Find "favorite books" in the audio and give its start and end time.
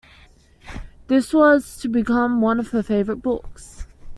2.81-3.85